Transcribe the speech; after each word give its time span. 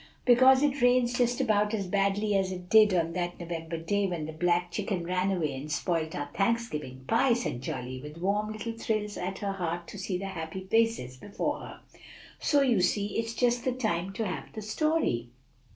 "Because 0.25 0.63
it 0.63 0.81
rains 0.81 1.13
just 1.15 1.39
about 1.39 1.75
as 1.75 1.85
badly 1.85 2.35
as 2.35 2.51
it 2.51 2.71
did 2.71 2.91
on 2.91 3.13
that 3.13 3.39
November 3.39 3.77
day 3.77 4.07
when 4.07 4.25
the 4.25 4.33
black 4.33 4.71
chicken 4.71 5.03
ran 5.05 5.29
away 5.31 5.53
and 5.53 5.71
spoiled 5.71 6.15
our 6.15 6.27
Thanksgiving 6.33 7.03
pie," 7.05 7.33
said 7.33 7.63
Polly, 7.63 8.01
with 8.01 8.17
warm 8.17 8.51
little 8.51 8.73
thrills 8.75 9.15
at 9.15 9.37
her 9.37 9.51
heart 9.53 9.87
to 9.89 9.99
see 9.99 10.17
the 10.17 10.25
happy 10.29 10.61
faces 10.63 11.17
before 11.17 11.59
her; 11.59 11.81
"so 12.39 12.61
you 12.63 12.81
see 12.81 13.15
it's 13.19 13.35
just 13.35 13.63
the 13.63 13.73
time 13.73 14.11
to 14.13 14.25
have 14.25 14.51
the 14.53 14.63
story." 14.63 15.29